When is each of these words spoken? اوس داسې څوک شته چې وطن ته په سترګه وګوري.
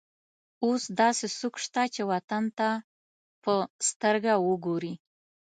اوس 0.65 0.83
داسې 0.99 1.25
څوک 1.39 1.55
شته 1.65 1.83
چې 1.93 2.01
وطن 2.11 2.43
ته 2.57 2.69
په 3.43 3.53
سترګه 3.89 4.33
وګوري. 4.47 4.93